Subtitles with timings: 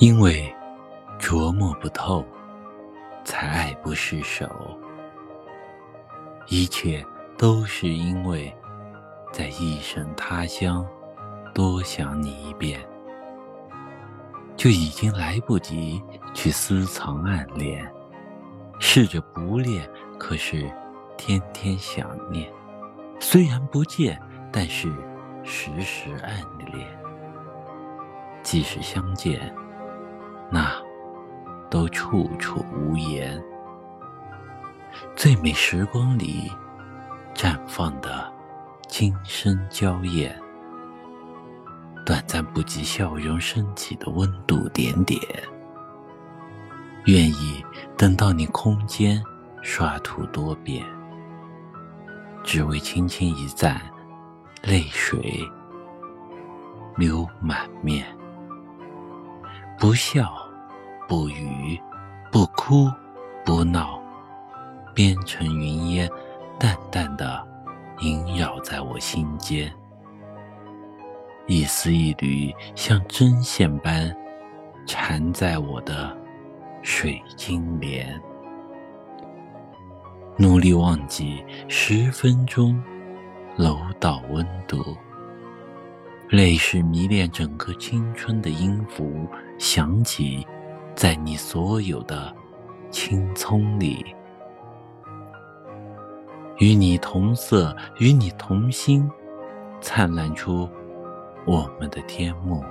[0.00, 0.50] 因为
[1.18, 2.24] 琢磨不透，
[3.22, 4.48] 才爱不释手。
[6.48, 7.04] 一切
[7.36, 8.50] 都是因为，
[9.30, 10.88] 在异省他乡
[11.52, 12.80] 多想你一遍，
[14.56, 17.86] 就已经来不及去私藏暗恋。
[18.78, 19.86] 试着不恋，
[20.18, 20.72] 可是
[21.18, 22.50] 天天想念。
[23.20, 24.18] 虽然不见，
[24.50, 24.90] 但是
[25.44, 26.40] 时时暗
[26.72, 26.88] 恋。
[28.42, 29.54] 即使相见。
[31.70, 33.40] 都处处无言，
[35.14, 36.50] 最美时光里
[37.32, 38.30] 绽放的
[38.88, 40.36] 今生娇艳，
[42.04, 45.20] 短暂不及笑容升起的温度点点。
[47.06, 47.64] 愿意
[47.96, 49.22] 等到你空间
[49.62, 50.84] 刷图多变，
[52.42, 53.80] 只为轻轻一赞，
[54.62, 55.48] 泪水
[56.96, 58.04] 流满面。
[59.78, 60.39] 不笑，
[61.10, 61.76] 不语，
[62.30, 62.88] 不哭，
[63.44, 64.00] 不闹，
[64.94, 66.08] 边城云烟，
[66.56, 67.44] 淡淡的
[67.98, 69.74] 萦绕在我心间，
[71.48, 74.16] 一丝一缕像针线般
[74.86, 76.16] 缠在我的
[76.80, 78.16] 水晶帘。
[80.36, 82.80] 努力忘记十分钟
[83.56, 84.96] 楼道温度。
[86.28, 89.26] 泪是迷恋整个青春的音符，
[89.58, 90.46] 响起，
[91.00, 92.30] 在你所有的
[92.90, 94.04] 青葱里，
[96.58, 99.10] 与你同色，与你同心，
[99.80, 100.68] 灿烂出
[101.46, 102.62] 我们的天幕。